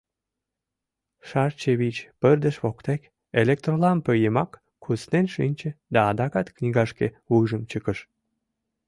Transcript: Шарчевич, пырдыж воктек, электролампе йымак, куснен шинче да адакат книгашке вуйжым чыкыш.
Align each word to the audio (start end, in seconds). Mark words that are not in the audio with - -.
Шарчевич, 1.27 1.95
пырдыж 2.19 2.55
воктек, 2.63 3.01
электролампе 3.41 4.11
йымак, 4.23 4.51
куснен 4.83 5.25
шинче 5.33 5.69
да 5.93 5.99
адакат 6.09 6.47
книгашке 6.55 7.07
вуйжым 7.29 7.63
чыкыш. 7.71 7.99